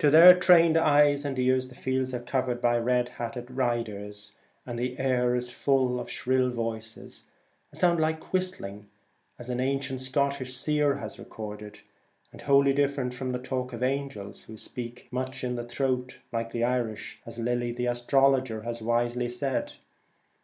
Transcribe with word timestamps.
To 0.00 0.10
their 0.10 0.36
trained 0.36 0.76
eyes 0.76 1.24
and 1.24 1.38
ears 1.38 1.68
the 1.68 1.76
fields 1.76 2.12
are 2.12 2.18
covered 2.18 2.60
by 2.60 2.76
red 2.76 3.08
hatted 3.08 3.48
riders, 3.52 4.32
and 4.66 4.76
the 4.76 4.98
air 4.98 5.32
is 5.36 5.52
full 5.52 6.00
of 6.00 6.10
shrill 6.10 6.50
voices— 6.50 7.26
a 7.72 7.76
sound 7.76 8.00
like 8.00 8.32
whistling, 8.32 8.88
as 9.38 9.48
an 9.48 9.58
117 9.58 9.58
The 9.58 9.72
ancient 9.72 10.00
Scottish 10.00 10.56
seer 10.56 10.94
has 10.96 11.20
recorded, 11.20 11.78
and 12.32 12.40
Celtic 12.42 12.46
Twilight, 12.46 12.46
wholly 12.46 12.72
different 12.72 13.14
from 13.14 13.30
the 13.30 13.38
talk 13.38 13.72
of 13.72 13.78
the 13.78 13.86
angels, 13.86 14.42
who' 14.42 14.56
speak 14.56 15.06
much 15.12 15.44
in 15.44 15.54
the 15.54 15.62
throat, 15.62 16.18
like 16.32 16.50
the 16.50 16.64
Irish,' 16.64 17.20
as 17.24 17.38
Lilly, 17.38 17.70
the 17.70 17.86
astrologer, 17.86 18.62
has 18.62 18.82
wisely 18.82 19.28
said. 19.28 19.74